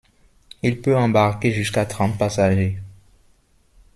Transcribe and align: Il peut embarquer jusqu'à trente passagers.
Il 0.63 0.81
peut 0.81 0.97
embarquer 0.97 1.51
jusqu'à 1.51 1.85
trente 1.85 2.17
passagers. 2.17 2.79